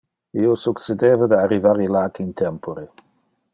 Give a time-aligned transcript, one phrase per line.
[0.43, 2.89] Io succedeva de arrivar illac in tempore.